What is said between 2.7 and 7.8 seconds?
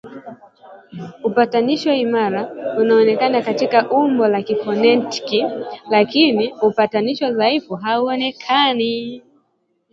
unaonekana katika umbo la kifonetiki lakini upatanisho dhaifu